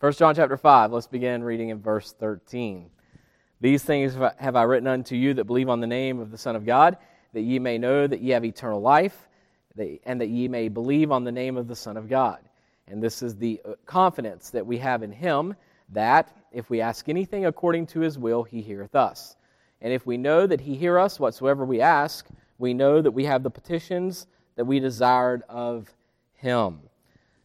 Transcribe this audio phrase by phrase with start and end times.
[0.00, 2.88] 1 John chapter 5, let's begin reading in verse 13.
[3.60, 6.56] These things have I written unto you that believe on the name of the Son
[6.56, 6.96] of God,
[7.34, 9.28] that ye may know that ye have eternal life,
[10.04, 12.38] and that ye may believe on the name of the Son of God.
[12.88, 15.54] And this is the uh, confidence that we have in him,
[15.90, 19.36] that if we ask anything according to his will, he heareth us.
[19.82, 22.26] And if we know that he hear us whatsoever we ask,
[22.56, 25.92] we know that we have the petitions that we desired of
[26.32, 26.80] him.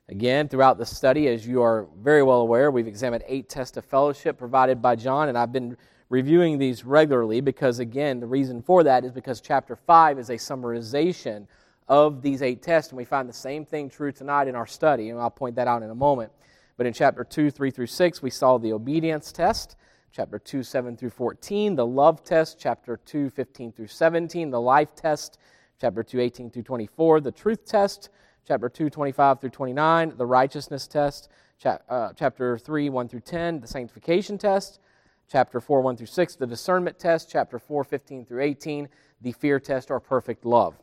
[0.08, 3.86] Again, throughout the study, as you are very well aware, we've examined eight tests of
[3.86, 5.76] fellowship provided by John, and I've been
[6.10, 10.36] reviewing these regularly because, again, the reason for that is because chapter 5 is a
[10.36, 11.48] summarization
[11.88, 15.10] of these eight tests, and we find the same thing true tonight in our study,
[15.10, 16.32] and I'll point that out in a moment.
[16.78, 19.76] But in chapter 2, 3 through 6, we saw the obedience test.
[20.12, 22.60] Chapter 2, 7 through 14, the love test.
[22.60, 25.40] Chapter 2, 15 through 17, the life test.
[25.82, 28.10] Chapter 2, 18 through 24, the truth test
[28.48, 31.30] chapter 2, 25 through 29, the righteousness test,
[31.66, 34.80] uh, chapter 3, 1 through 10, the sanctification test,
[35.28, 38.88] chapter 4, 1 through 6, the discernment test, chapter 4, 15 through 18,
[39.22, 40.76] the fear test or perfect love.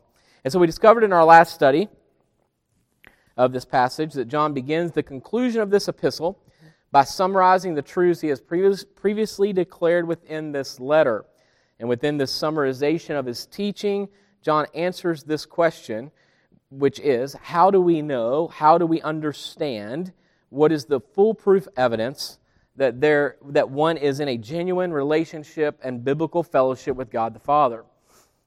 [0.43, 1.87] And so we discovered in our last study
[3.37, 6.37] of this passage that John begins the conclusion of this epistle
[6.91, 11.25] by summarizing the truths he has previous, previously declared within this letter.
[11.79, 14.09] And within this summarization of his teaching,
[14.41, 16.11] John answers this question
[16.77, 20.11] which is how do we know, how do we understand
[20.49, 22.39] what is the foolproof evidence
[22.75, 27.39] that, there, that one is in a genuine relationship and biblical fellowship with God the
[27.39, 27.83] Father?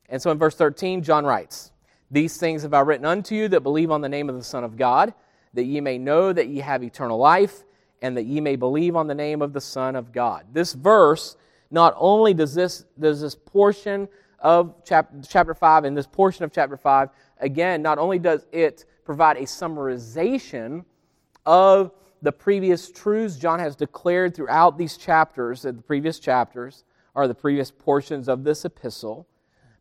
[0.09, 1.73] And so in verse 13, John writes,
[2.11, 4.65] These things have I written unto you that believe on the name of the Son
[4.65, 5.15] of God,
[5.55, 7.65] that ye may know that ye have eternal life,
[8.03, 10.47] and that ye may believe on the name of the Son of God.
[10.53, 11.37] This verse,
[11.71, 14.09] not only does this, does this portion
[14.41, 17.09] of chapter, chapter 5 and this portion of chapter 5
[17.41, 20.85] again, not only does it provide a summarization
[21.45, 26.85] of the previous truths John has declared throughout these chapters, the previous chapters,
[27.15, 29.27] or the previous portions of this epistle,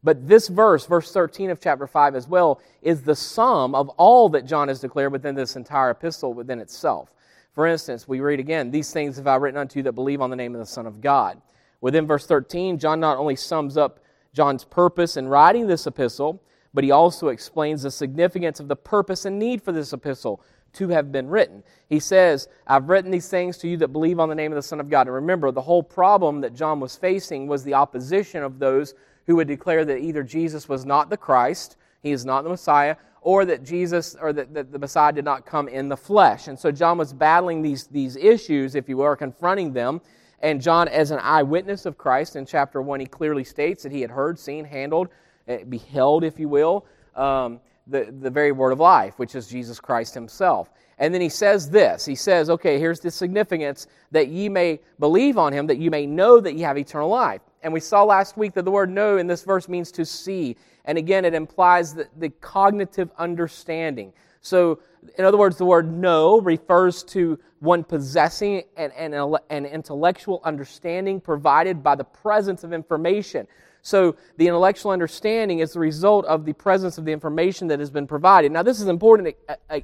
[0.03, 4.29] but this verse, verse 13 of chapter 5 as well, is the sum of all
[4.29, 7.11] that John has declared within this entire epistle within itself.
[7.53, 10.29] For instance, we read again, These things have I written unto you that believe on
[10.29, 11.41] the name of the Son of God.
[11.81, 13.99] Within verse 13, John not only sums up
[14.35, 16.41] John's purpose in writing this epistle,
[16.73, 20.41] but he also explains the significance of the purpose and need for this epistle
[20.73, 21.63] to have been written.
[21.87, 24.61] He says, I've written these things to you that believe on the name of the
[24.61, 25.07] Son of God.
[25.07, 28.93] And remember, the whole problem that John was facing was the opposition of those
[29.25, 32.97] who would declare that either Jesus was not the Christ, he is not the Messiah,
[33.21, 36.49] or that Jesus or that, that the Messiah did not come in the flesh.
[36.49, 40.01] And so John was battling these, these issues, if you or confronting them.
[40.41, 44.01] And John, as an eyewitness of Christ in chapter 1, he clearly states that he
[44.01, 45.09] had heard, seen, handled,
[45.47, 46.85] Eh, beheld, if you will,
[47.15, 50.71] um, the, the very word of life, which is Jesus Christ himself.
[50.97, 55.37] And then he says this He says, okay, here's the significance that ye may believe
[55.37, 57.41] on him, that you may know that ye have eternal life.
[57.61, 60.55] And we saw last week that the word know in this verse means to see.
[60.85, 64.13] And again, it implies the, the cognitive understanding.
[64.41, 64.79] So,
[65.17, 69.13] in other words, the word know refers to one possessing an, an,
[69.49, 73.47] an intellectual understanding provided by the presence of information.
[73.81, 77.89] So the intellectual understanding is the result of the presence of the information that has
[77.89, 78.51] been provided.
[78.51, 79.79] Now, this is important, uh, uh,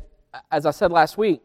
[0.52, 1.42] as I said last week,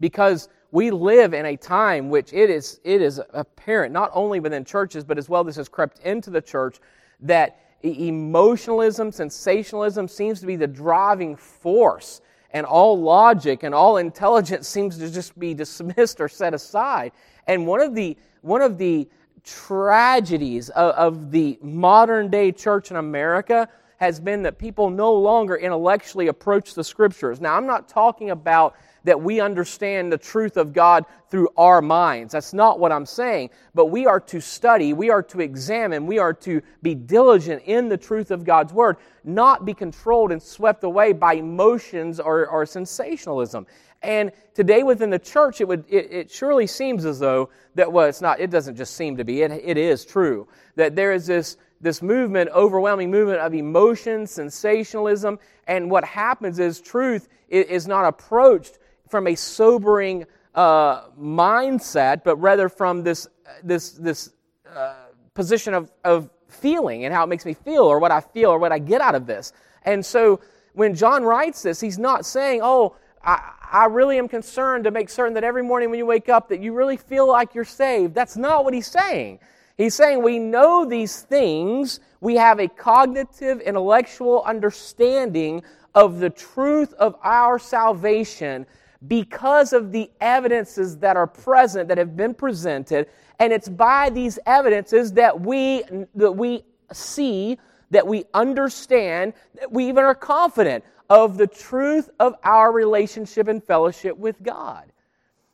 [0.00, 4.64] because we live in a time which it is, it is apparent, not only within
[4.64, 6.78] churches, but as well this has crept into the church,
[7.20, 12.20] that emotionalism, sensationalism seems to be the driving force,
[12.52, 17.12] and all logic and all intelligence seems to just be dismissed or set aside.
[17.46, 19.08] And one of the, one of the
[19.44, 25.56] tragedies of, of the modern day church in America has been that people no longer
[25.56, 27.40] intellectually approach the scriptures.
[27.40, 28.74] Now, I'm not talking about
[29.04, 32.32] that we understand the truth of God through our minds.
[32.32, 33.50] That's not what I'm saying.
[33.74, 37.88] But we are to study, we are to examine, we are to be diligent in
[37.88, 42.66] the truth of God's Word, not be controlled and swept away by emotions or, or
[42.66, 43.66] sensationalism.
[44.02, 48.06] And today within the church, it, would, it, it, surely seems as though that, well,
[48.06, 51.26] it's not, it doesn't just seem to be, it, it is true, that there is
[51.26, 58.04] this, this movement, overwhelming movement of emotion, sensationalism, and what happens is truth is not
[58.06, 58.78] approached
[59.10, 63.28] from a sobering uh, mindset, but rather from this,
[63.62, 64.30] this, this
[64.68, 64.94] uh,
[65.34, 68.58] position of, of feeling and how it makes me feel, or what I feel, or
[68.58, 69.52] what I get out of this.
[69.84, 70.40] And so
[70.74, 75.08] when John writes this, he's not saying, oh, I, I really am concerned to make
[75.10, 78.14] certain that every morning when you wake up that you really feel like you're saved.
[78.14, 79.40] That's not what he's saying.
[79.76, 85.62] He's saying we know these things, we have a cognitive, intellectual understanding
[85.94, 88.66] of the truth of our salvation,
[89.08, 93.08] because of the evidences that are present, that have been presented.
[93.38, 95.82] And it's by these evidences that we,
[96.14, 97.58] that we see,
[97.90, 103.64] that we understand, that we even are confident of the truth of our relationship and
[103.64, 104.92] fellowship with God.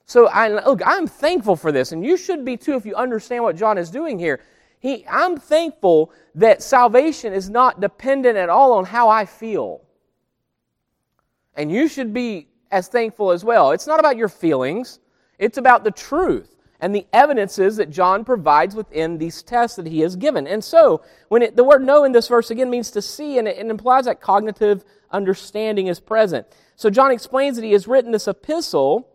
[0.04, 3.42] So I, look, I'm thankful for this, and you should be too if you understand
[3.42, 4.40] what John is doing here.
[4.78, 9.82] He, I'm thankful that salvation is not dependent at all on how I feel.
[11.54, 13.72] And you should be as thankful as well.
[13.72, 15.00] It's not about your feelings,
[15.38, 20.00] it's about the truth and the evidences that John provides within these tests that he
[20.00, 20.46] has given.
[20.46, 23.48] And so, when it, the word know in this verse again means to see, and
[23.48, 26.46] it, it implies that cognitive understanding is present.
[26.76, 29.08] So, John explains that he has written this epistle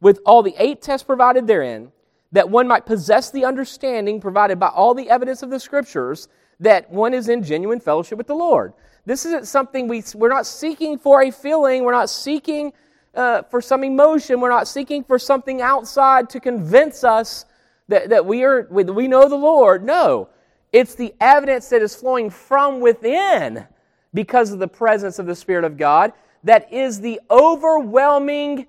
[0.00, 1.92] with all the eight tests provided therein,
[2.32, 6.28] that one might possess the understanding provided by all the evidence of the scriptures,
[6.58, 8.72] that one is in genuine fellowship with the Lord.
[9.04, 12.72] This isn't something we, we're not seeking for a feeling, we're not seeking
[13.16, 14.40] uh, for some emotion.
[14.40, 17.46] We're not seeking for something outside to convince us
[17.88, 19.84] that, that we, are, we know the Lord.
[19.84, 20.28] No,
[20.72, 23.66] it's the evidence that is flowing from within
[24.12, 26.12] because of the presence of the Spirit of God
[26.44, 28.66] that is the overwhelming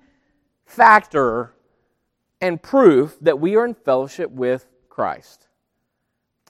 [0.66, 1.54] factor
[2.40, 5.46] and proof that we are in fellowship with Christ.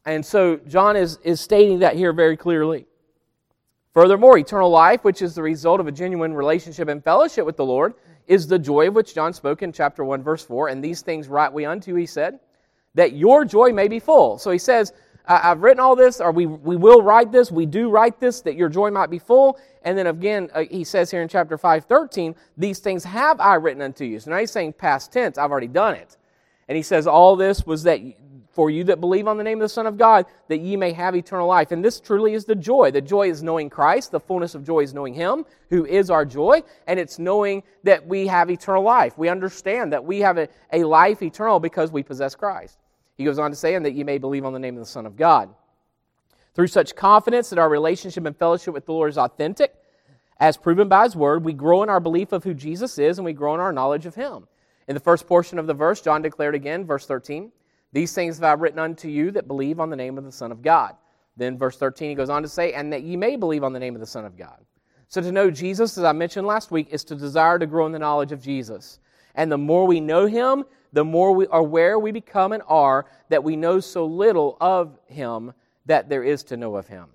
[0.05, 2.87] And so John is, is stating that here very clearly.
[3.99, 7.65] Furthermore, eternal life, which is the result of a genuine relationship and fellowship with the
[7.65, 7.95] Lord,
[8.29, 10.69] is the joy of which John spoke in chapter 1, verse 4.
[10.69, 12.39] And these things write we unto, you, he said,
[12.95, 14.39] that your joy may be full.
[14.39, 14.93] So he says,
[15.27, 18.55] I've written all this, or we, we will write this, we do write this, that
[18.55, 19.59] your joy might be full.
[19.83, 23.57] And then again, uh, he says here in chapter 5, 13, these things have I
[23.57, 24.21] written unto you.
[24.21, 26.17] So now he's saying past tense, I've already done it.
[26.69, 28.01] And he says, all this was that
[28.59, 30.93] for you that believe on the name of the Son of God, that ye may
[30.93, 31.71] have eternal life.
[31.71, 32.91] And this truly is the joy.
[32.91, 34.11] The joy is knowing Christ.
[34.11, 36.65] The fullness of joy is knowing Him, who is our joy.
[36.89, 39.17] And it's knowing that we have eternal life.
[39.17, 42.79] We understand that we have a, a life eternal because we possess Christ.
[43.17, 44.91] He goes on to say, and that ye may believe on the name of the
[44.91, 45.55] Son of God.
[46.57, 49.73] Through such confidence that our relationship and fellowship with the Lord is authentic,
[50.41, 53.25] as proven by His Word, we grow in our belief of who Jesus is and
[53.25, 54.49] we grow in our knowledge of Him.
[54.89, 57.53] In the first portion of the verse, John declared again, verse 13,
[57.93, 60.53] these things have I written unto you that believe on the name of the Son
[60.53, 60.95] of God.
[61.37, 63.79] Then, verse 13, he goes on to say, and that ye may believe on the
[63.79, 64.59] name of the Son of God.
[65.09, 67.93] So, to know Jesus, as I mentioned last week, is to desire to grow in
[67.93, 68.99] the knowledge of Jesus.
[69.35, 73.07] And the more we know him, the more we are aware we become and are
[73.29, 75.53] that we know so little of him
[75.87, 77.07] that there is to know of him.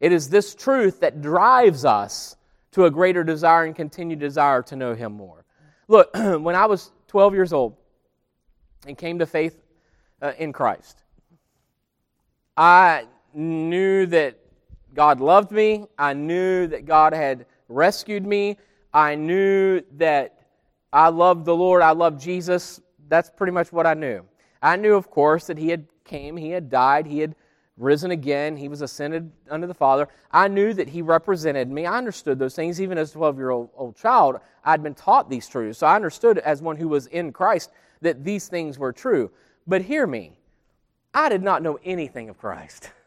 [0.00, 2.36] It is this truth that drives us
[2.72, 5.44] to a greater desire and continued desire to know him more.
[5.88, 7.76] Look, when I was 12 years old
[8.86, 9.59] and came to faith
[10.22, 11.02] uh, in Christ.
[12.56, 14.38] I knew that
[14.94, 15.86] God loved me.
[15.98, 18.56] I knew that God had rescued me.
[18.92, 20.40] I knew that
[20.92, 21.82] I loved the Lord.
[21.82, 22.80] I loved Jesus.
[23.08, 24.24] That's pretty much what I knew.
[24.62, 27.34] I knew, of course, that He had came, He had died, He had
[27.76, 30.08] risen again, He was ascended unto the Father.
[30.32, 31.86] I knew that He represented me.
[31.86, 32.80] I understood those things.
[32.80, 35.78] Even as a 12 year old child, I'd been taught these truths.
[35.78, 37.70] So I understood as one who was in Christ
[38.02, 39.30] that these things were true.
[39.70, 40.32] But hear me,
[41.14, 42.90] I did not know anything of Christ.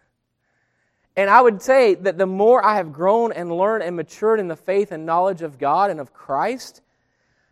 [1.16, 4.48] And I would say that the more I have grown and learned and matured in
[4.48, 6.82] the faith and knowledge of God and of Christ,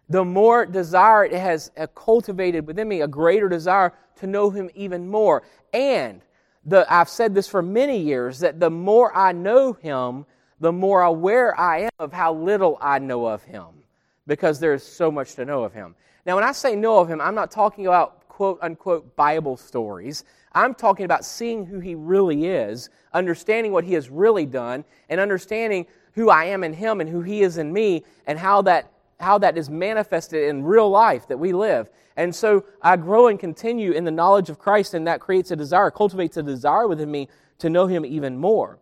[0.09, 4.71] the more desire it has uh, cultivated within me, a greater desire to know Him
[4.73, 5.44] even more.
[5.73, 6.23] And
[6.65, 10.25] the, I've said this for many years that the more I know Him,
[10.59, 13.68] the more aware I am of how little I know of Him
[14.25, 15.94] because there is so much to know of Him.
[16.25, 20.23] Now, when I say know of Him, I'm not talking about quote unquote Bible stories.
[20.54, 25.19] I'm talking about seeing who He really is, understanding what He has really done, and
[25.19, 28.90] understanding who I am in Him and who He is in me, and how that,
[29.19, 31.90] how that is manifested in real life that we live.
[32.16, 35.57] And so I grow and continue in the knowledge of Christ, and that creates a
[35.57, 37.28] desire, cultivates a desire within me
[37.59, 38.80] to know Him even more.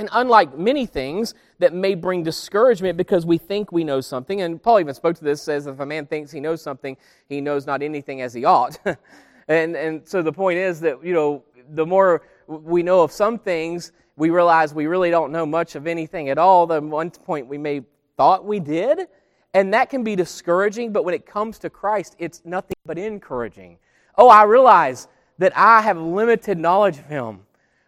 [0.00, 4.62] And unlike many things that may bring discouragement because we think we know something, and
[4.62, 6.96] Paul even spoke to this, says if a man thinks he knows something,
[7.28, 8.78] he knows not anything as he ought.
[9.48, 13.38] and, and so the point is that, you know, the more we know of some
[13.38, 16.66] things, we realize we really don't know much of anything at all.
[16.66, 17.82] The one point we may
[18.16, 19.06] thought we did,
[19.52, 23.76] and that can be discouraging, but when it comes to Christ, it's nothing but encouraging.
[24.16, 27.40] Oh, I realize that I have limited knowledge of Him.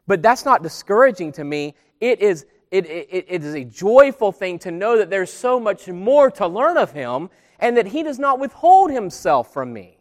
[0.07, 4.59] But that's not discouraging to me it is, it, it, it is a joyful thing
[4.61, 7.30] to know that there's so much more to learn of Him
[7.61, 9.99] and that He does not withhold Himself from me.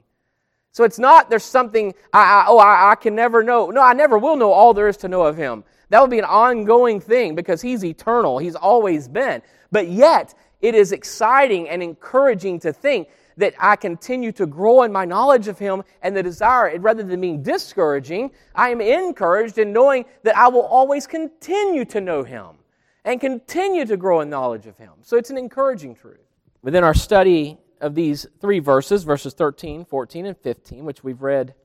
[0.72, 3.70] So it's not there's something, I, I, oh, I, I can never know.
[3.70, 5.63] No, I never will know all there is to know of Him.
[5.89, 8.39] That would be an ongoing thing because He's eternal.
[8.39, 9.43] He's always been.
[9.72, 13.10] But yet, it is exciting and encouraging to think
[13.42, 17.20] that I continue to grow in my knowledge of Him and the desire, rather than
[17.20, 22.58] being discouraging, I am encouraged in knowing that I will always continue to know Him
[23.04, 24.92] and continue to grow in knowledge of Him.
[25.02, 26.20] So it's an encouraging truth.
[26.62, 31.56] Within our study of these three verses, verses 13, 14, and 15, which we've read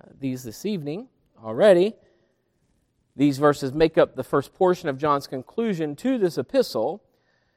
[0.00, 1.08] uh, these this evening
[1.42, 1.94] already,
[3.16, 7.02] these verses make up the first portion of John's conclusion to this epistle.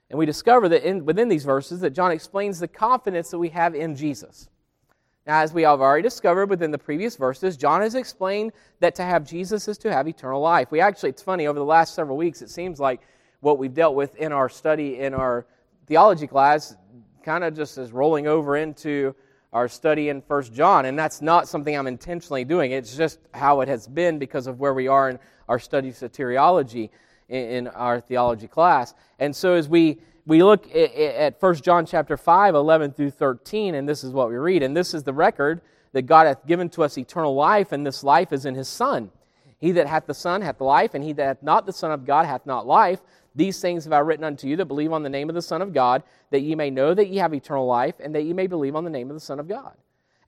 [0.09, 3.49] And we discover that in, within these verses that John explains the confidence that we
[3.49, 4.49] have in Jesus.
[5.25, 9.03] Now, as we have already discovered within the previous verses, John has explained that to
[9.03, 10.69] have Jesus is to have eternal life.
[10.69, 13.01] We actually, it's funny, over the last several weeks, it seems like
[13.39, 15.45] what we've dealt with in our study in our
[15.87, 16.75] theology class
[17.23, 19.15] kind of just is rolling over into
[19.53, 20.85] our study in First John.
[20.85, 24.59] And that's not something I'm intentionally doing, it's just how it has been because of
[24.59, 26.89] where we are in our study of soteriology
[27.33, 28.93] in, our theology class.
[29.19, 33.89] And so as we we look at 1 John chapter 5, 11 through 13, and
[33.89, 34.63] this is what we read.
[34.63, 35.61] And this is the record
[35.91, 39.11] that God hath given to us eternal life, and this life is in his Son.
[39.59, 42.05] He that hath the Son hath life, and he that hath not the Son of
[42.05, 43.01] God hath not life.
[43.35, 45.61] These things have I written unto you that believe on the name of the Son
[45.61, 48.47] of God, that ye may know that ye have eternal life, and that ye may
[48.47, 49.73] believe on the name of the Son of God.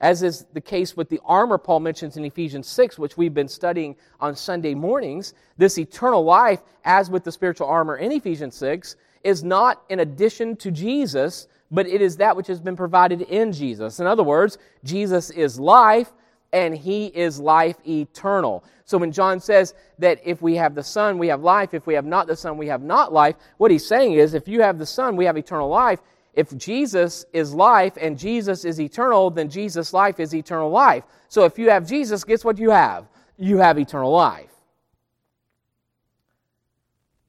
[0.00, 3.48] As is the case with the armor Paul mentions in Ephesians 6, which we've been
[3.48, 8.96] studying on Sunday mornings, this eternal life, as with the spiritual armor in Ephesians 6,
[9.24, 13.52] is not in addition to Jesus, but it is that which has been provided in
[13.52, 13.98] Jesus.
[13.98, 16.12] In other words, Jesus is life
[16.52, 18.64] and he is life eternal.
[18.84, 21.94] So when John says that if we have the Son, we have life, if we
[21.94, 24.78] have not the Son, we have not life, what he's saying is if you have
[24.78, 26.00] the Son, we have eternal life.
[26.36, 31.02] If Jesus is life and Jesus is eternal, then Jesus' life is eternal life.
[31.28, 33.08] So if you have Jesus, guess what you have?
[33.38, 34.52] You have eternal life.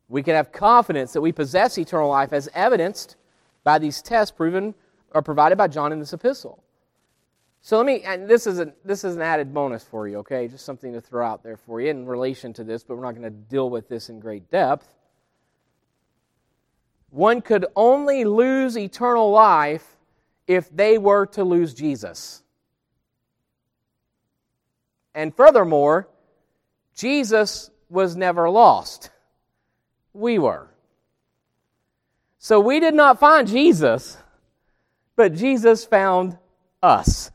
[0.10, 3.16] We can have confidence that we possess eternal life as evidenced
[3.64, 4.76] by these tests proven
[5.12, 6.62] or provided by John in this epistle.
[7.62, 10.48] So let me, and this is, a, this is an added bonus for you, okay?
[10.48, 13.16] Just something to throw out there for you in relation to this, but we're not
[13.16, 14.97] going to deal with this in great depth.
[17.18, 19.98] One could only lose eternal life
[20.46, 22.44] if they were to lose Jesus.
[25.16, 26.08] And furthermore,
[26.94, 29.10] Jesus was never lost
[30.14, 30.70] we were.
[32.38, 34.16] So we did not find Jesus,
[35.16, 36.38] but Jesus found
[36.84, 37.32] us.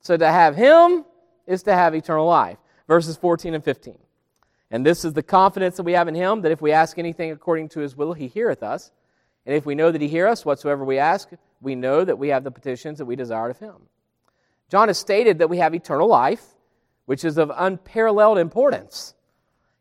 [0.00, 1.04] So to have him
[1.46, 2.56] is to have eternal life.
[2.88, 3.98] Verses 14 and 15.
[4.72, 7.30] And this is the confidence that we have in him that if we ask anything
[7.30, 8.90] according to his will, he heareth us.
[9.44, 11.28] And if we know that he heareth us, whatsoever we ask,
[11.60, 13.74] we know that we have the petitions that we desire of him.
[14.70, 16.42] John has stated that we have eternal life,
[17.04, 19.14] which is of unparalleled importance.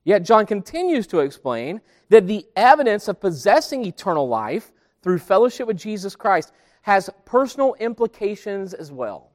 [0.04, 1.80] Yet John continues to explain
[2.10, 8.74] that the evidence of possessing eternal life through fellowship with Jesus Christ has personal implications
[8.74, 9.32] as well.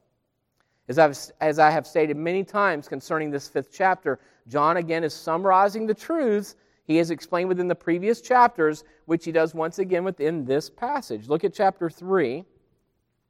[0.88, 5.14] As, I've, as I have stated many times concerning this fifth chapter, John again is
[5.14, 10.04] summarizing the truths he has explained within the previous chapters, which he does once again
[10.04, 11.28] within this passage.
[11.28, 12.44] Look at chapter 3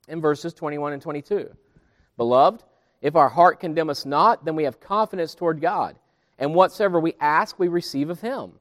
[0.08, 1.50] in verses 21 and 22.
[2.16, 2.62] Beloved,
[3.00, 5.98] if our heart condemn us not, then we have confidence toward God
[6.38, 8.52] and whatsoever we ask, we receive of him,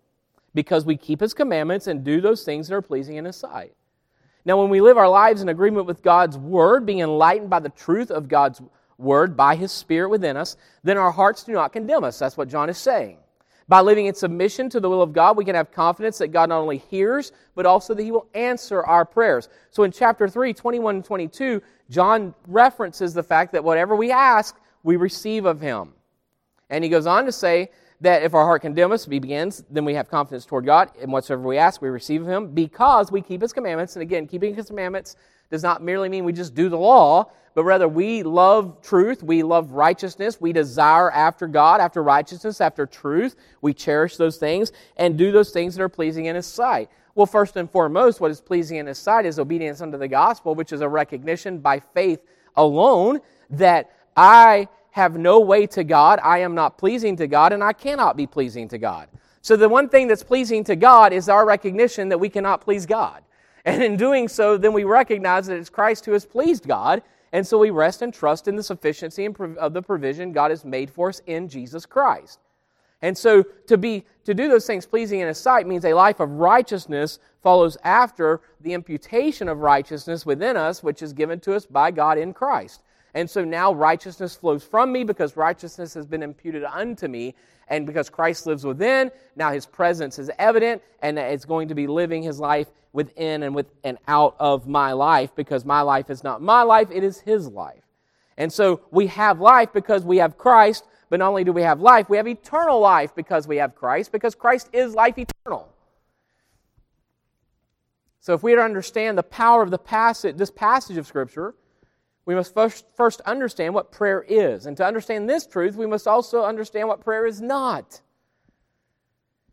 [0.54, 3.74] because we keep his commandments and do those things that are pleasing in his sight.
[4.46, 7.70] Now, when we live our lives in agreement with God's word, being enlightened by the
[7.70, 8.62] truth of God's
[8.98, 12.20] word by his spirit within us, then our hearts do not condemn us.
[12.20, 13.18] That's what John is saying.
[13.68, 16.50] By living in submission to the will of God, we can have confidence that God
[16.50, 19.50] not only hears, but also that He will answer our prayers.
[19.72, 24.56] So in chapter 3, 21 and 22, John references the fact that whatever we ask,
[24.84, 25.94] we receive of Him.
[26.70, 27.70] And he goes on to say
[28.02, 31.12] that if our heart condemn us, he begins, then we have confidence toward God, and
[31.12, 33.96] whatsoever we ask, we receive of him, because we keep his commandments.
[33.96, 35.16] And again, keeping his commandments
[35.52, 39.42] does not merely mean we just do the law, but rather we love truth, we
[39.42, 43.36] love righteousness, we desire after God, after righteousness, after truth.
[43.62, 46.90] We cherish those things and do those things that are pleasing in his sight.
[47.16, 50.54] Well, first and foremost, what is pleasing in his sight is obedience unto the gospel,
[50.54, 52.20] which is a recognition by faith
[52.58, 57.64] alone that I have no way to God, I am not pleasing to God, and
[57.64, 59.10] I cannot be pleasing to God.
[59.42, 62.86] So, the one thing that's pleasing to God is our recognition that we cannot please
[62.86, 63.22] God.
[63.66, 67.02] And in doing so, then we recognize that it's Christ who has pleased God,
[67.34, 70.90] and so we rest and trust in the sufficiency of the provision God has made
[70.90, 72.40] for us in Jesus Christ.
[73.02, 76.20] And so to be to do those things pleasing in his sight means a life
[76.20, 81.66] of righteousness follows after the imputation of righteousness within us which is given to us
[81.66, 82.82] by God in Christ.
[83.14, 87.36] And so now righteousness flows from me because righteousness has been imputed unto me.
[87.68, 91.88] And because Christ lives within, now his presence is evident and it's going to be
[91.88, 96.24] living his life within and with and out of my life because my life is
[96.24, 97.84] not my life, it is his life.
[98.38, 101.80] And so we have life because we have Christ, but not only do we have
[101.80, 105.70] life, we have eternal life because we have Christ, because Christ is life eternal.
[108.20, 111.54] So if we are to understand the power of the passage, this passage of Scripture,
[112.26, 114.66] we must first, first understand what prayer is.
[114.66, 118.02] And to understand this truth, we must also understand what prayer is not.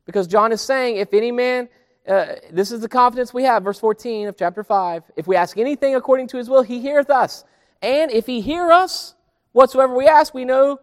[0.07, 1.69] Because John is saying, if any man,
[2.07, 5.05] uh, this is the confidence we have, verse 14 of chapter 5.
[5.17, 7.45] If we ask anything according to his will, he heareth us.
[7.81, 9.15] And if he hear us,
[9.53, 10.81] whatsoever we ask, we know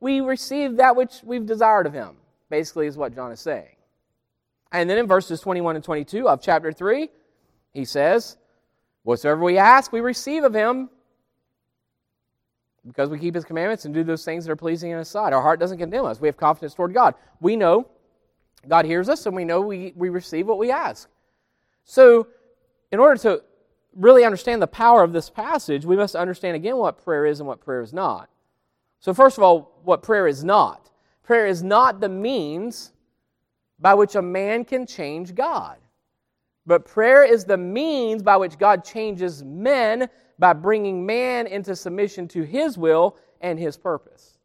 [0.00, 2.16] we receive that which we've desired of him.
[2.50, 3.76] Basically, is what John is saying.
[4.72, 7.08] And then in verses 21 and 22 of chapter 3,
[7.72, 8.36] he says,
[9.02, 10.90] Whatsoever we ask, we receive of him
[12.86, 15.32] because we keep his commandments and do those things that are pleasing in his sight.
[15.32, 16.20] Our heart doesn't condemn us.
[16.20, 17.14] We have confidence toward God.
[17.40, 17.88] We know
[18.68, 21.08] God hears us and we know we, we receive what we ask.
[21.84, 22.28] So,
[22.92, 23.42] in order to
[23.94, 27.48] really understand the power of this passage, we must understand again what prayer is and
[27.48, 28.28] what prayer is not.
[29.00, 30.90] So, first of all, what prayer is not.
[31.22, 32.92] Prayer is not the means
[33.78, 35.78] by which a man can change God.
[36.66, 40.08] But prayer is the means by which God changes men
[40.38, 44.38] by bringing man into submission to his will and his purpose.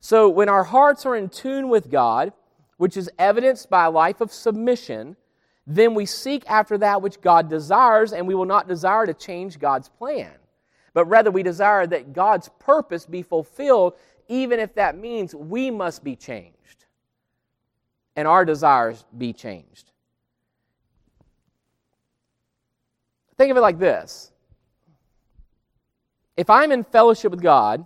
[0.00, 2.32] So, when our hearts are in tune with God,
[2.76, 5.16] which is evidenced by a life of submission,
[5.66, 9.58] then we seek after that which God desires, and we will not desire to change
[9.58, 10.32] God's plan.
[10.92, 13.94] But rather, we desire that God's purpose be fulfilled,
[14.28, 16.54] even if that means we must be changed
[18.16, 19.90] and our desires be changed.
[23.36, 24.30] Think of it like this
[26.36, 27.84] if I'm in fellowship with God,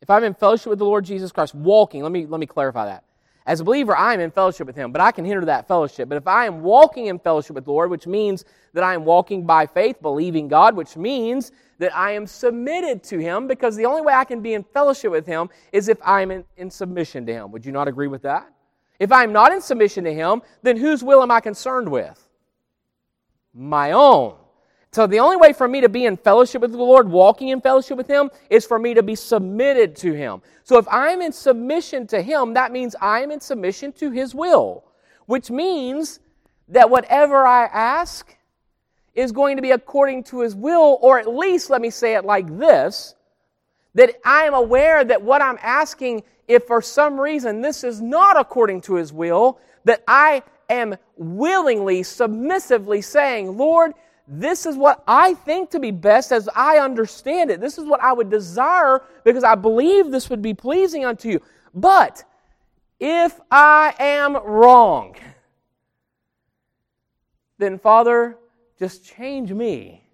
[0.00, 2.86] if I'm in fellowship with the Lord Jesus Christ, walking, let me, let me clarify
[2.86, 3.04] that.
[3.46, 6.08] As a believer, I am in fellowship with Him, but I can hinder that fellowship.
[6.08, 9.04] But if I am walking in fellowship with the Lord, which means that I am
[9.04, 13.84] walking by faith, believing God, which means that I am submitted to Him, because the
[13.84, 17.26] only way I can be in fellowship with Him is if I'm in, in submission
[17.26, 17.52] to Him.
[17.52, 18.50] Would you not agree with that?
[18.98, 22.26] If I'm not in submission to Him, then whose will am I concerned with?
[23.52, 24.36] My own.
[24.94, 27.60] So the only way for me to be in fellowship with the Lord, walking in
[27.60, 30.40] fellowship with Him, is for me to be submitted to Him.
[30.62, 34.84] So if I'm in submission to Him, that means I'm in submission to His will,
[35.26, 36.20] which means
[36.68, 38.36] that whatever I ask
[39.16, 42.24] is going to be according to His will, or at least, let me say it
[42.24, 43.16] like this,
[43.94, 48.38] that I am aware that what I'm asking, if for some reason this is not
[48.38, 53.92] according to His will, that I am willingly, submissively saying, Lord,
[54.26, 57.60] this is what I think to be best as I understand it.
[57.60, 61.40] This is what I would desire because I believe this would be pleasing unto you.
[61.74, 62.24] But
[62.98, 65.16] if I am wrong,
[67.58, 68.38] then Father,
[68.78, 70.04] just change me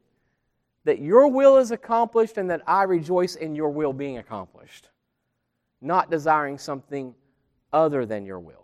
[0.84, 4.88] that your will is accomplished and that I rejoice in your will being accomplished,
[5.80, 7.14] not desiring something
[7.72, 8.59] other than your will.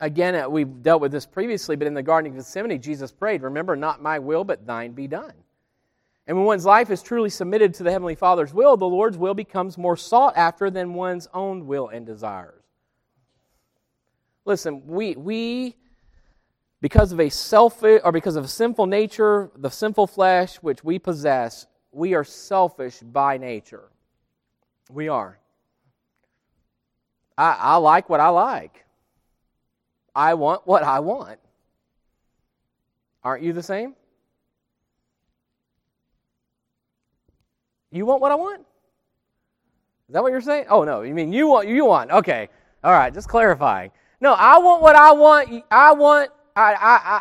[0.00, 3.42] Again, uh, we've dealt with this previously, but in the Garden of Gethsemane, Jesus prayed,
[3.42, 5.32] Remember, not my will, but thine be done.
[6.26, 9.34] And when one's life is truly submitted to the Heavenly Father's will, the Lord's will
[9.34, 12.62] becomes more sought after than one's own will and desires.
[14.44, 15.74] Listen, we, we
[16.80, 20.98] because of a selfish or because of a sinful nature, the sinful flesh which we
[20.98, 23.88] possess, we are selfish by nature.
[24.90, 25.38] We are.
[27.36, 28.84] I, I like what I like.
[30.18, 31.38] I want what I want.
[33.22, 33.94] Aren't you the same?
[37.92, 38.62] You want what I want?
[40.08, 40.66] Is that what you're saying?
[40.68, 42.10] Oh no, you mean you want you want.
[42.10, 42.48] Okay.
[42.82, 43.92] All right, just clarifying.
[44.20, 45.64] No, I want what I want.
[45.70, 46.74] I want I,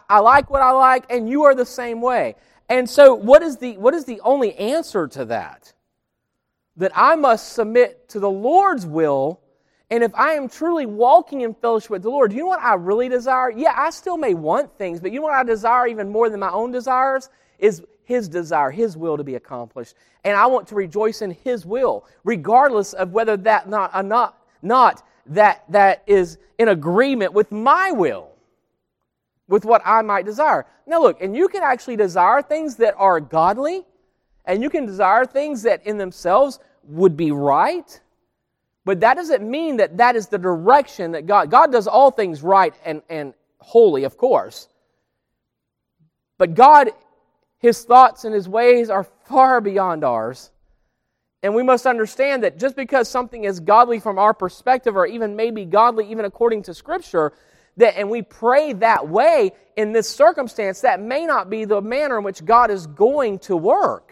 [0.09, 2.33] I, I like what I like, and you are the same way.
[2.67, 5.71] And so what is the what is the only answer to that?
[6.77, 9.41] That I must submit to the Lord's will
[9.89, 12.73] and if I am truly walking in fellowship with the Lord, you know what I
[12.73, 13.51] really desire?
[13.51, 16.41] Yeah, I still may want things, but you know what I desire even more than
[16.41, 17.29] my own desires?
[17.57, 19.95] Is His desire, His will to be accomplished.
[20.25, 24.37] And I want to rejoice in His will, regardless of whether that not, uh, not,
[24.61, 28.29] not that, that is in agreement with my will,
[29.47, 30.65] with what I might desire.
[30.85, 33.85] Now, look, and you can actually desire things that are godly,
[34.43, 38.01] and you can desire things that in themselves would be right
[38.87, 42.41] but that doesn't mean that that is the direction that God, God does all things
[42.41, 44.69] right and, and holy, of course.
[46.37, 46.91] But God,
[47.59, 50.51] His thoughts and His ways are far beyond ours.
[51.43, 55.35] And we must understand that just because something is godly from our perspective, or even
[55.35, 57.33] maybe godly even according to Scripture,
[57.75, 62.19] that, and we pray that way in this circumstance, that may not be the manner
[62.19, 64.06] in which God is going to work.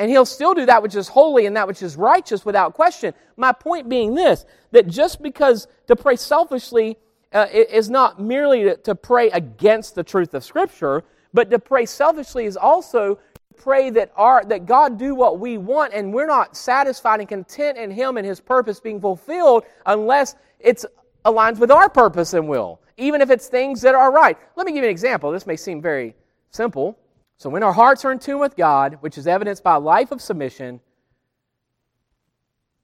[0.00, 3.12] And he'll still do that which is holy and that which is righteous without question.
[3.36, 6.96] My point being this that just because to pray selfishly
[7.34, 11.84] uh, is not merely to, to pray against the truth of Scripture, but to pray
[11.84, 16.26] selfishly is also to pray that our that God do what we want and we're
[16.26, 20.86] not satisfied and content in him and his purpose being fulfilled unless it's
[21.26, 24.38] aligns with our purpose and will, even if it's things that are right.
[24.56, 25.30] Let me give you an example.
[25.30, 26.16] This may seem very
[26.52, 26.96] simple.
[27.40, 30.12] So, when our hearts are in tune with God, which is evidenced by a life
[30.12, 30.78] of submission,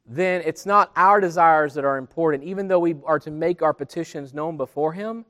[0.07, 3.75] then it's not our desires that are important, even though we are to make our
[3.75, 5.27] petitions known before Him.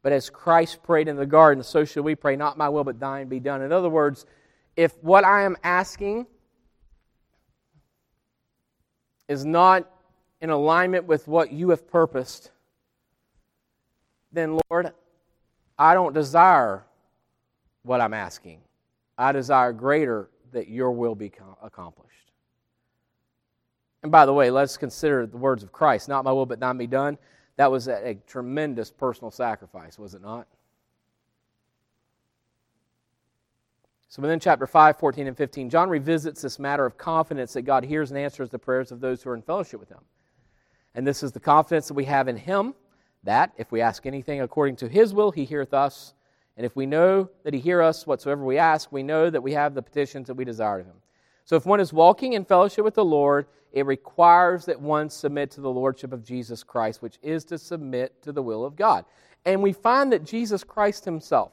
[0.00, 2.98] But as Christ prayed in the garden, so should we pray, not my will, but
[2.98, 3.60] thine be done.
[3.60, 4.24] In other words,
[4.74, 6.26] if what I am asking
[9.28, 9.86] is not
[10.40, 12.52] in alignment with what you have purposed,
[14.32, 14.94] then, Lord,
[15.78, 16.86] I don't desire
[17.82, 18.60] what I'm asking.
[19.18, 22.32] I desire greater that your will be accomplished.
[24.02, 26.76] And by the way, let's consider the words of Christ not my will, but thine
[26.76, 27.18] be done.
[27.56, 30.46] That was a, a tremendous personal sacrifice, was it not?
[34.08, 37.84] So within chapter 5, 14, and 15, John revisits this matter of confidence that God
[37.84, 40.00] hears and answers the prayers of those who are in fellowship with him.
[40.94, 42.74] And this is the confidence that we have in him
[43.24, 46.12] that if we ask anything according to his will, he heareth us.
[46.56, 49.52] And if we know that he hear us whatsoever we ask, we know that we
[49.52, 50.96] have the petitions that we desire of him.
[51.44, 55.50] So if one is walking in fellowship with the Lord, it requires that one submit
[55.52, 59.04] to the lordship of Jesus Christ, which is to submit to the will of God.
[59.44, 61.52] And we find that Jesus Christ himself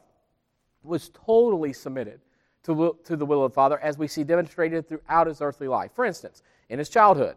[0.84, 2.20] was totally submitted
[2.64, 5.92] to, to the will of the Father, as we see demonstrated throughout his earthly life.
[5.96, 7.36] For instance, in his childhood,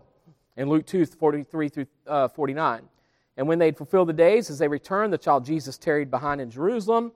[0.56, 2.82] in Luke 2 43 through uh, 49.
[3.36, 6.40] And when they had fulfilled the days, as they returned, the child Jesus tarried behind
[6.40, 7.12] in Jerusalem,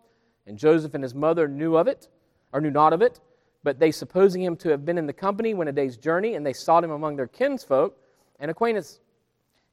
[0.46, 2.08] and Joseph and his mother knew of it,
[2.52, 3.20] or knew not of it.
[3.62, 6.46] But they, supposing him to have been in the company, went a day's journey, and
[6.46, 7.96] they sought him among their kinsfolk
[8.38, 9.00] and acquaintance.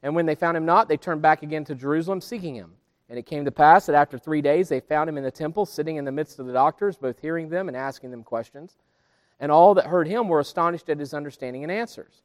[0.02, 2.72] And when they found him not, they turned back again to Jerusalem, seeking him.
[3.08, 5.66] And it came to pass that after three days they found him in the temple,
[5.66, 8.76] sitting in the midst of the doctors, both hearing them and asking them questions.
[9.38, 12.22] And all that heard him were astonished at his understanding and answers.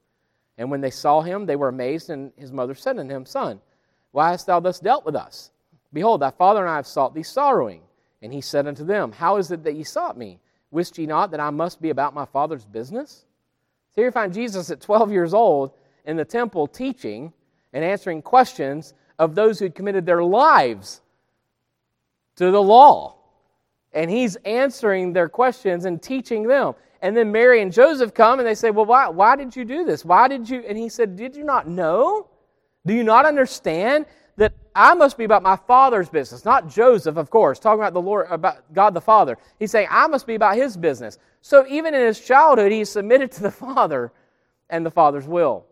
[0.57, 3.61] And when they saw him, they were amazed, and his mother said unto him, Son,
[4.11, 5.51] why hast thou thus dealt with us?
[5.93, 7.81] Behold, thy father and I have sought thee sorrowing.
[8.21, 10.39] And he said unto them, How is it that ye sought me?
[10.71, 13.25] Wist ye not that I must be about my father's business?
[13.91, 15.71] So here you find Jesus at 12 years old
[16.05, 17.33] in the temple teaching
[17.73, 21.01] and answering questions of those who'd committed their lives
[22.35, 23.15] to the law.
[23.93, 26.75] And he's answering their questions and teaching them.
[27.01, 29.85] And then Mary and Joseph come and they say, Well, why, why did you do
[29.85, 30.03] this?
[30.03, 30.63] Why did you?
[30.67, 32.27] And he said, Did you not know?
[32.85, 34.05] Do you not understand
[34.79, 36.45] I must be about my father's business?
[36.45, 39.37] Not Joseph, of course, talking about the Lord, about God the Father.
[39.59, 41.17] He's saying, I must be about his business.
[41.41, 44.13] So even in his childhood, he submitted to the Father
[44.69, 45.65] and the Father's will.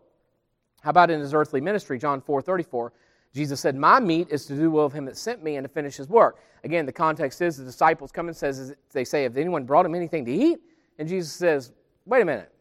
[0.82, 2.92] How about in his earthly ministry, John 4 34?
[3.34, 5.64] Jesus said, My meat is to do the will of him that sent me and
[5.64, 6.40] to finish his work.
[6.62, 9.94] Again, the context is the disciples come and says, they say, Have anyone brought him
[9.94, 10.58] anything to eat?
[10.98, 11.72] And Jesus says,
[12.04, 12.52] Wait a minute.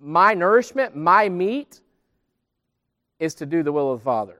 [0.00, 1.80] My nourishment, my meat,
[3.20, 4.39] is to do the will of the Father.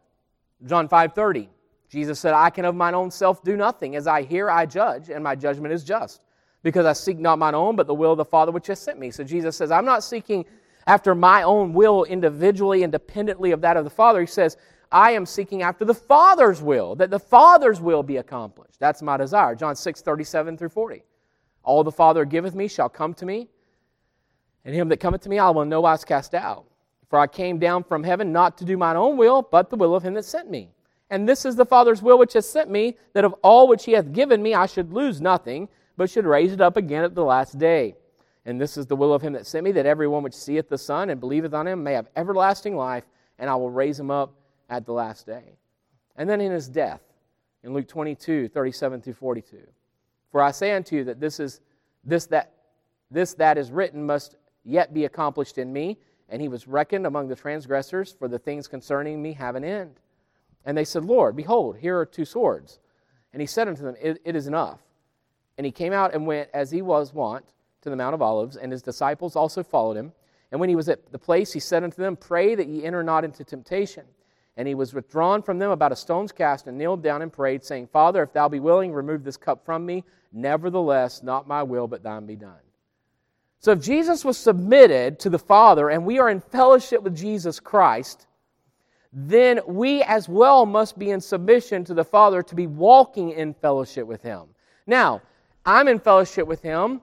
[0.66, 1.48] John 5:30.
[1.90, 3.96] Jesus said, I can of mine own self do nothing.
[3.96, 6.22] As I hear, I judge, and my judgment is just.
[6.62, 8.98] Because I seek not mine own, but the will of the Father which has sent
[8.98, 9.10] me.
[9.10, 10.44] So Jesus says, I'm not seeking
[10.86, 14.20] after my own will individually, independently of that of the Father.
[14.20, 14.56] He says,
[14.92, 18.78] I am seeking after the Father's will, that the Father's will be accomplished.
[18.78, 19.54] That's my desire.
[19.54, 21.02] John 6:37 through 40.
[21.62, 23.48] All the Father giveth me shall come to me,
[24.64, 26.66] and him that cometh to me I will no wise cast out.
[27.10, 29.94] For I came down from heaven not to do mine own will, but the will
[29.94, 30.70] of him that sent me.
[31.10, 33.92] And this is the Father's will which has sent me, that of all which he
[33.92, 37.24] hath given me I should lose nothing, but should raise it up again at the
[37.24, 37.96] last day.
[38.46, 40.68] And this is the will of him that sent me, that every one which seeth
[40.68, 43.04] the Son and believeth on him may have everlasting life,
[43.40, 44.32] and I will raise him up
[44.70, 45.56] at the last day.
[46.16, 47.02] And then in his death,
[47.64, 49.58] in Luke 22, 37 through 42.
[50.30, 51.60] For I say unto you that this is
[52.04, 52.52] this that
[53.10, 55.98] this that is written must yet be accomplished in me.
[56.30, 59.96] And he was reckoned among the transgressors, for the things concerning me have an end.
[60.64, 62.78] And they said, Lord, behold, here are two swords.
[63.32, 64.78] And he said unto them, it, it is enough.
[65.58, 67.44] And he came out and went, as he was wont,
[67.82, 70.12] to the Mount of Olives, and his disciples also followed him.
[70.50, 73.02] And when he was at the place, he said unto them, Pray that ye enter
[73.02, 74.04] not into temptation.
[74.56, 77.64] And he was withdrawn from them about a stone's cast, and kneeled down and prayed,
[77.64, 80.04] saying, Father, if thou be willing, remove this cup from me.
[80.32, 82.60] Nevertheless, not my will, but thine be done.
[83.60, 87.60] So if Jesus was submitted to the Father and we are in fellowship with Jesus
[87.60, 88.26] Christ,
[89.12, 93.52] then we as well must be in submission to the Father to be walking in
[93.52, 94.44] fellowship with Him.
[94.86, 95.20] Now,
[95.66, 97.02] I'm in fellowship with Him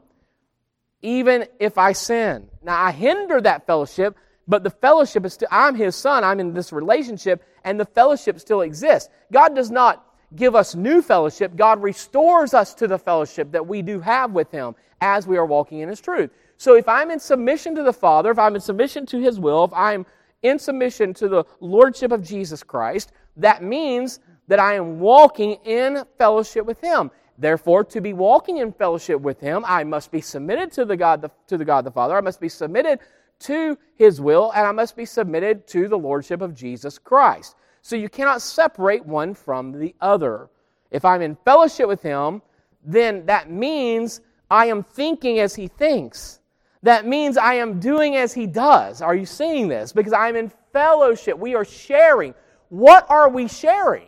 [1.04, 2.50] even if I sin.
[2.64, 4.18] Now, I hinder that fellowship,
[4.48, 8.40] but the fellowship is still, I'm His Son, I'm in this relationship, and the fellowship
[8.40, 9.10] still exists.
[9.32, 10.04] God does not
[10.36, 14.52] give us new fellowship, God restores us to the fellowship that we do have with
[14.52, 16.32] Him as we are walking in His truth.
[16.58, 19.64] So if I'm in submission to the Father, if I'm in submission to His will,
[19.64, 20.06] if I'm
[20.42, 26.04] in submission to the Lordship of Jesus Christ, that means that I am walking in
[26.18, 27.12] fellowship with Him.
[27.38, 31.22] Therefore, to be walking in fellowship with Him, I must be submitted to the God
[31.22, 32.18] the, to the God the Father.
[32.18, 33.00] I must be submitted
[33.40, 37.56] to His will, and I must be submitted to the Lordship of Jesus Christ.
[37.84, 40.50] So you cannot separate one from the other.
[40.90, 42.42] If I'm in fellowship with Him,
[42.84, 46.37] then that means I am thinking as He thinks.
[46.84, 49.02] That means I am doing as He does.
[49.02, 49.92] Are you seeing this?
[49.92, 51.38] Because I'm in fellowship.
[51.38, 52.34] We are sharing.
[52.70, 54.08] What are we sharing?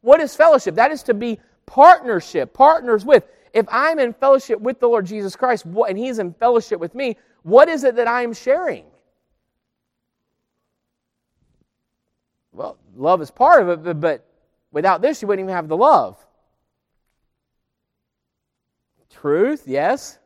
[0.00, 0.76] What is fellowship?
[0.76, 3.24] That is to be partnership, partners with.
[3.52, 7.16] If I'm in fellowship with the Lord Jesus Christ and He's in fellowship with me,
[7.42, 8.84] what is it that I am sharing?
[12.52, 14.26] Well, love is part of it, but
[14.72, 16.16] without this, you wouldn't even have the love.
[19.10, 20.17] Truth, yes.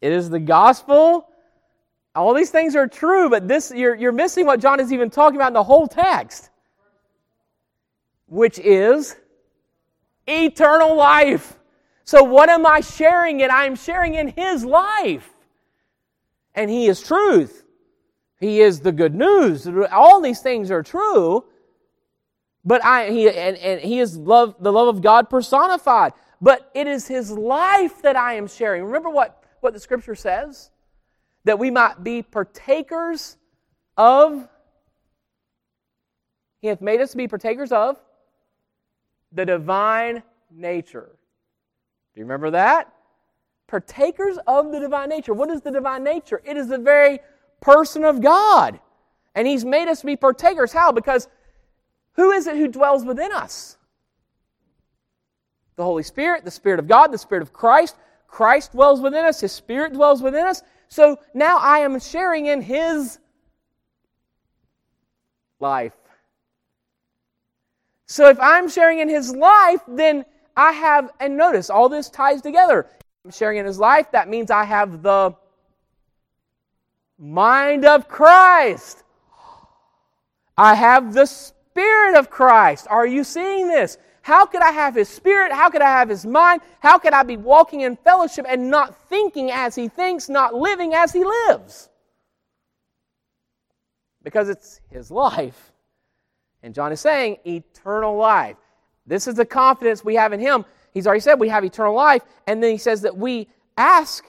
[0.00, 1.28] It is the gospel.
[2.14, 5.36] All these things are true, but this you're, you're missing what John is even talking
[5.36, 6.50] about in the whole text,
[8.26, 9.16] which is
[10.26, 11.58] eternal life.
[12.04, 13.50] So, what am I sharing in?
[13.50, 15.28] I'm sharing in His life
[16.54, 17.64] and He is truth.
[18.40, 19.68] He is the good news.
[19.92, 21.44] All these things are true,
[22.64, 26.12] but I he and, and He is love, the love of God personified.
[26.40, 28.84] But it is His life that I am sharing.
[28.84, 30.70] Remember what, what the Scripture says?
[31.44, 33.36] That we might be partakers
[33.96, 34.48] of.
[36.60, 38.00] He hath made us to be partakers of
[39.32, 41.10] the divine nature.
[42.14, 42.92] Do you remember that?
[43.66, 45.34] partakers of the divine nature.
[45.34, 46.40] What is the divine nature?
[46.44, 47.20] It is the very
[47.60, 48.78] person of God.
[49.34, 50.72] And He's made us to be partakers.
[50.72, 50.92] How?
[50.92, 51.28] Because
[52.12, 53.76] who is it who dwells within us?
[55.76, 57.96] The Holy Spirit, the Spirit of God, the Spirit of Christ.
[58.26, 60.62] Christ dwells within us, His Spirit dwells within us.
[60.88, 63.18] So now I am sharing in His
[65.58, 65.94] life.
[68.06, 70.24] So if I'm sharing in His life, then
[70.56, 72.86] I have, and notice, all this ties together.
[73.24, 75.34] I'm sharing in his life, that means I have the
[77.18, 79.02] mind of Christ.
[80.56, 82.86] I have the Spirit of Christ.
[82.88, 83.98] Are you seeing this?
[84.26, 85.52] How could I have His Spirit?
[85.52, 86.60] How could I have His mind?
[86.80, 90.94] How could I be walking in fellowship and not thinking as He thinks, not living
[90.94, 91.88] as He lives?
[94.24, 95.70] Because it's His life.
[96.64, 98.56] And John is saying eternal life.
[99.06, 100.64] This is the confidence we have in Him.
[100.92, 102.22] He's already said we have eternal life.
[102.48, 104.24] And then he says that we ask.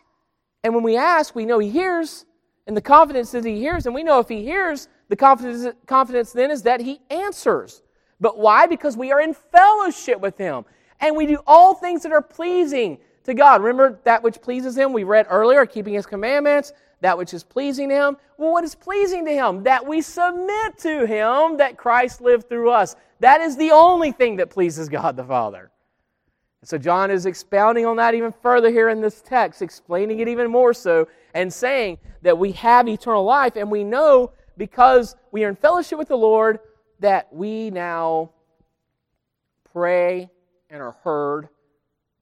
[0.64, 2.24] And when we ask, we know he hears.
[2.68, 3.88] And the confidence that he hears.
[3.88, 7.82] And we know if he hears, the confidence, confidence then is that he answers.
[8.20, 8.66] But why?
[8.66, 10.66] Because we are in fellowship with him.
[11.00, 13.62] And we do all things that are pleasing to God.
[13.62, 14.94] Remember that which pleases him?
[14.94, 18.18] We read earlier, keeping his commandments, that which is pleasing to him.
[18.38, 19.64] Well, what is pleasing to him?
[19.64, 22.96] That we submit to him, that Christ lived through us.
[23.20, 25.72] That is the only thing that pleases God the Father.
[26.64, 30.50] So John is expounding on that even further here in this text, explaining it even
[30.50, 35.50] more so, and saying that we have eternal life, and we know because we are
[35.50, 36.60] in fellowship with the Lord
[37.00, 38.32] that we now
[39.72, 40.30] pray
[40.70, 41.50] and are heard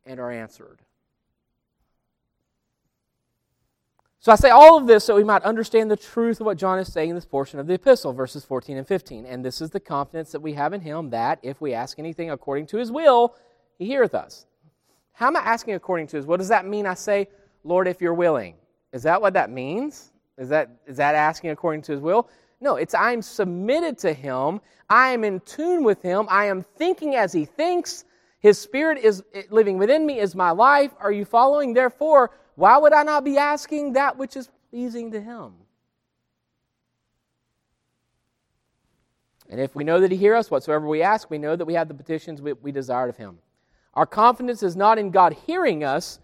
[0.05, 0.81] and are answered.
[4.19, 6.79] So I say all of this so we might understand the truth of what John
[6.79, 9.25] is saying in this portion of the epistle, verses 14 and 15.
[9.25, 12.31] And this is the confidence that we have in him that if we ask anything
[12.31, 13.35] according to his will,
[13.77, 14.47] he heareth us.
[15.13, 16.25] How am I asking according to his?
[16.25, 16.87] What does that mean?
[16.87, 17.29] I say,
[17.63, 18.55] Lord, if you're willing.
[18.91, 20.11] Is that what that means?
[20.39, 22.27] Is that, is that asking according to his will?
[22.65, 24.59] No, it's I'm submitted to him.
[24.89, 26.25] I am in tune with him.
[26.29, 28.05] I am thinking as he thinks.
[28.39, 30.91] His spirit is eh, living within me, is my life.
[30.99, 31.75] Are you following?
[31.75, 35.53] Therefore, why would I not be asking that which is pleasing to him?
[39.47, 41.75] And if we know that he hears us, whatsoever we ask, we know that we
[41.75, 43.37] have the petitions we, we desired of him.
[43.93, 46.19] Our confidence is not in God hearing us,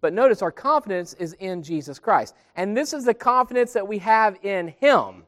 [0.00, 2.34] but notice our confidence is in Jesus Christ.
[2.56, 5.24] And this is the confidence that we have in Him.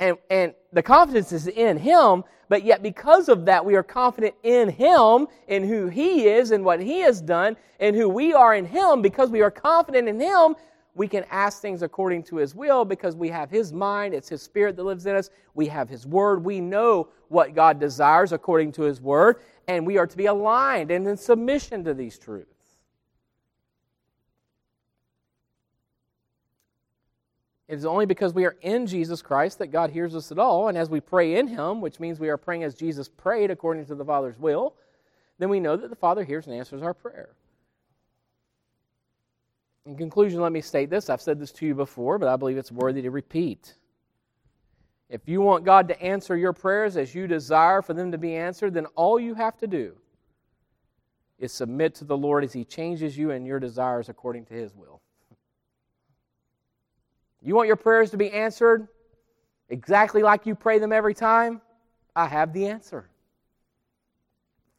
[0.00, 4.34] And, and the confidence is in Him, but yet because of that, we are confident
[4.42, 8.54] in Him, in who He is and what He has done, and who we are
[8.54, 9.02] in Him.
[9.02, 10.56] Because we are confident in Him,
[10.94, 14.14] we can ask things according to His will because we have His mind.
[14.14, 15.30] It's His Spirit that lives in us.
[15.54, 16.42] We have His Word.
[16.44, 19.36] We know what God desires according to His Word,
[19.68, 22.49] and we are to be aligned and in submission to these truths.
[27.70, 30.66] It is only because we are in Jesus Christ that God hears us at all.
[30.66, 33.86] And as we pray in Him, which means we are praying as Jesus prayed according
[33.86, 34.74] to the Father's will,
[35.38, 37.28] then we know that the Father hears and answers our prayer.
[39.86, 41.08] In conclusion, let me state this.
[41.08, 43.76] I've said this to you before, but I believe it's worthy to repeat.
[45.08, 48.34] If you want God to answer your prayers as you desire for them to be
[48.34, 49.94] answered, then all you have to do
[51.38, 54.74] is submit to the Lord as He changes you and your desires according to His
[54.74, 55.00] will.
[57.42, 58.88] You want your prayers to be answered
[59.68, 61.60] exactly like you pray them every time?
[62.14, 63.08] I have the answer.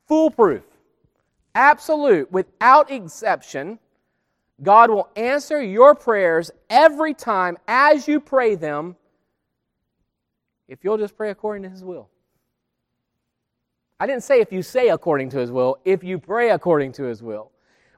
[0.08, 0.64] Foolproof,
[1.56, 3.80] absolute, without exception.
[4.62, 8.96] God will answer your prayers every time as you pray them
[10.68, 12.10] if you'll just pray according to His will.
[14.00, 17.04] I didn't say if you say according to His will, if you pray according to
[17.04, 17.52] His will.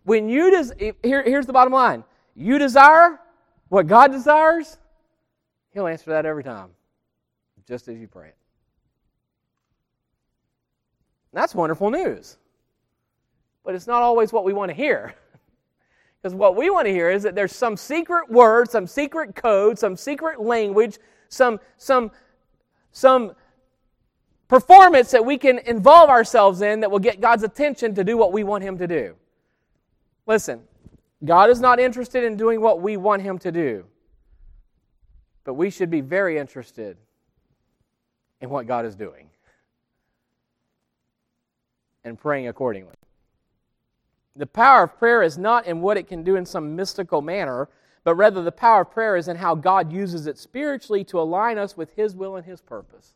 [0.03, 2.03] When you des- here, here's the bottom line
[2.35, 3.19] you desire,
[3.73, 4.77] what God desires,
[5.73, 6.69] He'll answer that every time,
[7.67, 8.37] just as you pray it.
[11.33, 12.37] That's wonderful news.
[13.65, 15.15] But it's not always what we want to hear.
[16.21, 19.77] Because what we want to hear is that there's some secret word, some secret code,
[19.77, 22.11] some secret language, some, some,
[22.93, 23.33] some
[24.47, 28.31] performance that we can involve ourselves in that will get God's attention to do what
[28.31, 29.15] we want Him to do.
[30.25, 30.61] Listen,
[31.23, 33.85] God is not interested in doing what we want Him to do.
[35.43, 36.97] But we should be very interested
[38.41, 39.29] in what God is doing
[42.03, 42.93] and praying accordingly.
[44.35, 47.69] The power of prayer is not in what it can do in some mystical manner,
[48.03, 51.57] but rather the power of prayer is in how God uses it spiritually to align
[51.57, 53.13] us with His will and His purpose.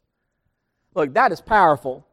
[0.95, 2.06] Look, that is powerful.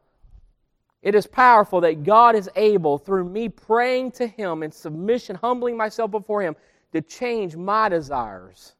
[1.05, 5.77] It is powerful that God is able, through me praying to Him in submission, humbling
[5.77, 6.57] myself before Him,
[6.93, 8.73] to change my desires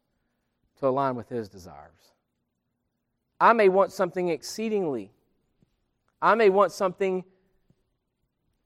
[0.81, 1.91] to align with His desires.
[3.39, 5.13] I may want something exceedingly,
[6.23, 7.25] I may want something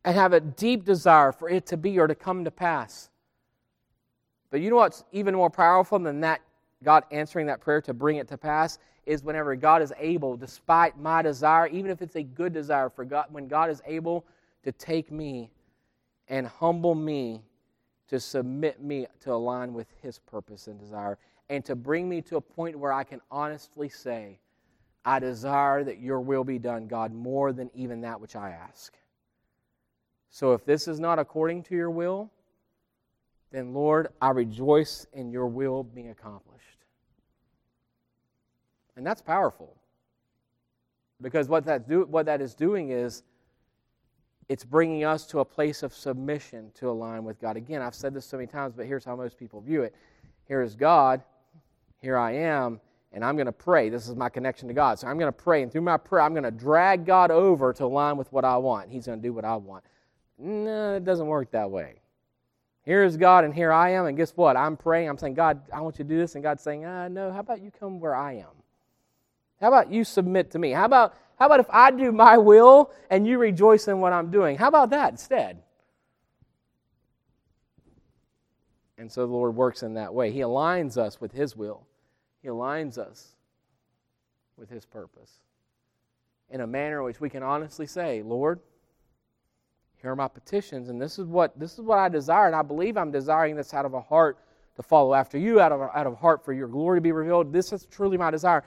[0.05, 3.11] and have a deep desire for it to be or to come to pass.
[4.53, 6.43] But you know what's even more powerful than that,
[6.85, 10.99] God answering that prayer to bring it to pass, is whenever God is able, despite
[10.99, 14.27] my desire, even if it's a good desire for God, when God is able
[14.65, 15.51] to take me
[16.29, 17.41] and humble me
[18.09, 21.17] to submit me to align with His purpose and desire,
[21.49, 24.41] and to bring me to a point where I can honestly say,
[25.07, 28.95] I desire that your will be done, God, more than even that which I ask.
[30.29, 32.31] So if this is not according to your will,
[33.51, 36.68] then Lord, I rejoice in your will being accomplished.
[38.99, 39.77] And that's powerful.
[41.23, 43.23] Because what that, do, what that is doing is
[44.49, 47.57] it's bringing us to a place of submission to align with God.
[47.57, 49.95] Again, I've said this so many times, but here's how most people view it.
[50.47, 51.23] Here is God,
[52.01, 52.81] here I am,
[53.13, 53.89] and I'm going to pray.
[53.89, 54.99] This is my connection to God.
[54.99, 57.73] So I'm going to pray, and through my prayer, I'm going to drag God over
[57.75, 58.91] to align with what I want.
[58.91, 59.85] He's going to do what I want.
[60.39, 62.01] No, it doesn't work that way.
[62.85, 64.57] Here is God, and here I am, and guess what?
[64.57, 65.09] I'm praying.
[65.09, 67.31] I'm saying, God, I want you to do this, and God's saying, ah, no.
[67.31, 68.47] How about you come where I am?
[69.61, 70.71] How about you submit to me?
[70.71, 74.31] How about, how about if I do my will and you rejoice in what I'm
[74.31, 74.57] doing?
[74.57, 75.63] How about that instead?
[78.99, 80.33] And so the Lord works in that way.
[80.33, 81.87] He aligns us with His will,
[82.43, 83.37] He aligns us
[84.57, 85.41] with His purpose
[86.51, 88.61] in a manner in which we can honestly say, Lord,
[90.01, 92.63] here are my petitions, and this is what this is what I desire, and I
[92.63, 94.39] believe I'm desiring this out of a heart
[94.77, 97.53] to follow after you, out of out of heart for your glory to be revealed.
[97.53, 98.65] This is truly my desire.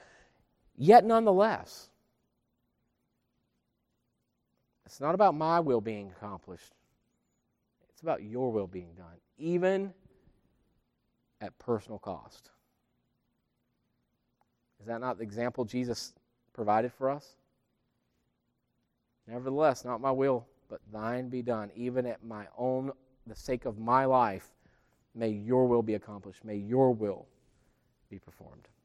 [0.78, 1.90] Yet, nonetheless,
[4.86, 6.74] it's not about my will being accomplished,
[7.90, 9.94] it's about your will being done, even
[11.40, 12.50] at personal cost.
[14.80, 16.14] Is that not the example Jesus
[16.54, 17.36] provided for us?
[19.28, 22.92] Nevertheless, not my will, but thine be done, even at my own,
[23.28, 24.50] the sake of my life.
[25.14, 26.44] May your will be accomplished.
[26.44, 27.28] May your will
[28.10, 28.68] be performed.